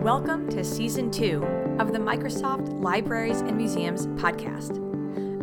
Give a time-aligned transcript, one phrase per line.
[0.00, 4.78] Welcome to Season 2 of the Microsoft Libraries and Museums podcast,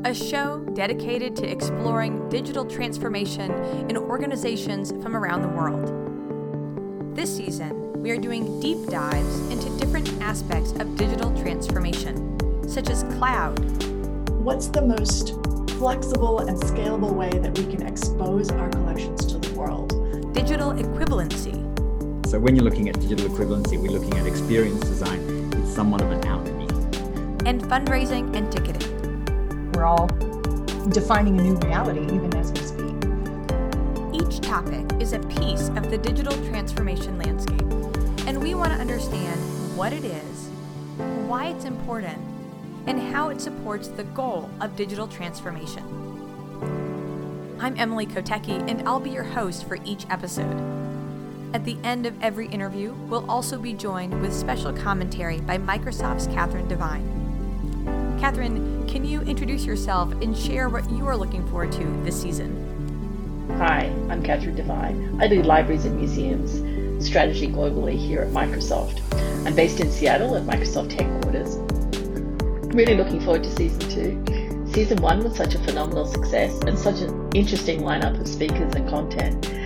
[0.03, 3.51] a show dedicated to exploring digital transformation
[3.88, 7.16] in organizations from around the world.
[7.16, 13.03] This season, we are doing deep dives into different aspects of digital transformation, such as
[13.19, 13.59] cloud.
[14.31, 15.35] What's the most
[15.77, 20.33] flexible and scalable way that we can expose our collections to the world?
[20.33, 21.67] Digital equivalency
[22.28, 25.49] so when you're looking at digital equivalency, we're looking at experience design.
[25.54, 26.66] It's somewhat of an alchemy.
[27.45, 29.72] And fundraising and ticketing.
[29.72, 30.08] We're all
[30.90, 32.95] defining a new reality even as we speak.
[34.13, 37.62] Each topic is a piece of the digital transformation landscape,
[38.27, 39.40] and we want to understand
[39.77, 40.49] what it is,
[41.27, 42.18] why it's important,
[42.88, 45.84] and how it supports the goal of digital transformation.
[47.62, 50.77] I'm Emily Kotecki, and I'll be your host for each episode.
[51.57, 56.27] At the end of every interview, we'll also be joined with special commentary by Microsoft's
[56.27, 58.15] Catherine Devine.
[58.20, 63.49] Catherine, can you introduce yourself and share what you are looking forward to this season?
[63.57, 65.20] Hi, I'm Catherine Devine.
[65.20, 69.02] I lead libraries and museums strategy globally here at Microsoft.
[69.48, 71.56] I'm based in Seattle at Microsoft headquarters.
[72.72, 74.72] Really looking forward to season two.
[74.73, 78.88] Season one was such a phenomenal success and such an interesting lineup of speakers and
[78.88, 79.57] content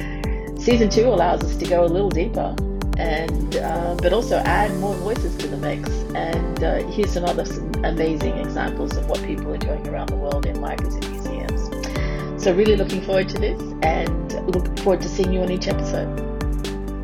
[0.61, 2.55] season two allows us to go a little deeper
[2.99, 7.43] and uh, but also add more voices to the mix and uh, here's some other
[7.43, 12.43] some amazing examples of what people are doing around the world in libraries and museums.
[12.43, 16.09] So really looking forward to this and look forward to seeing you on each episode.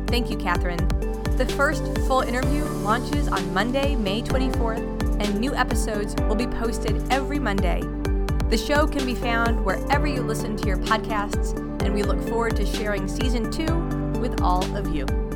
[0.06, 0.86] Thank you catherine.
[1.36, 4.78] The first full interview launches on monday may 24th
[5.20, 7.82] and new episodes will be posted every monday
[8.48, 12.56] the show can be found wherever you listen to your podcasts and we look forward
[12.56, 13.76] to sharing season two
[14.20, 15.27] with all of you.